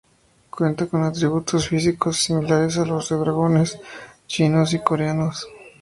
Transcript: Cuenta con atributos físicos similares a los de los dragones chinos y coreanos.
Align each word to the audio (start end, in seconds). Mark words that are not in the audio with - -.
Cuenta 0.49 0.87
con 0.87 1.03
atributos 1.03 1.67
físicos 1.67 2.23
similares 2.23 2.75
a 2.79 2.85
los 2.87 3.09
de 3.09 3.17
los 3.17 3.23
dragones 3.25 3.79
chinos 4.25 4.73
y 4.73 4.79
coreanos. 4.79 5.47